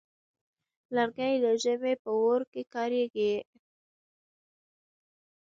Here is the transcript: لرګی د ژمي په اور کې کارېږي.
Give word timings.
لرګی 0.95 1.35
د 1.43 1.45
ژمي 1.61 1.93
په 2.03 2.09
اور 2.21 2.41
کې 2.51 2.61
کارېږي. 2.73 3.33